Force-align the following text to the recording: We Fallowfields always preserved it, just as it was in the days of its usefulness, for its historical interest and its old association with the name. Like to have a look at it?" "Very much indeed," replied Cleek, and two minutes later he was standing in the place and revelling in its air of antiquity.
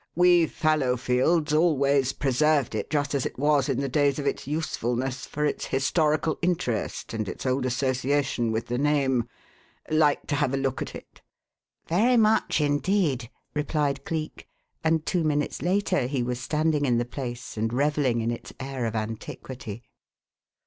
We 0.15 0.47
Fallowfields 0.47 1.53
always 1.55 2.11
preserved 2.11 2.73
it, 2.73 2.89
just 2.89 3.13
as 3.13 3.27
it 3.27 3.37
was 3.37 3.69
in 3.69 3.79
the 3.81 3.87
days 3.87 4.17
of 4.17 4.25
its 4.25 4.47
usefulness, 4.47 5.27
for 5.27 5.45
its 5.45 5.65
historical 5.67 6.39
interest 6.41 7.13
and 7.13 7.29
its 7.29 7.45
old 7.45 7.67
association 7.67 8.51
with 8.51 8.65
the 8.65 8.79
name. 8.79 9.25
Like 9.91 10.25
to 10.25 10.35
have 10.37 10.55
a 10.55 10.57
look 10.57 10.81
at 10.81 10.95
it?" 10.95 11.21
"Very 11.87 12.17
much 12.17 12.59
indeed," 12.59 13.29
replied 13.53 14.03
Cleek, 14.03 14.47
and 14.83 15.05
two 15.05 15.23
minutes 15.23 15.61
later 15.61 16.07
he 16.07 16.23
was 16.23 16.39
standing 16.39 16.83
in 16.85 16.97
the 16.97 17.05
place 17.05 17.55
and 17.55 17.71
revelling 17.71 18.21
in 18.21 18.31
its 18.31 18.51
air 18.59 18.87
of 18.87 18.95
antiquity. 18.95 19.83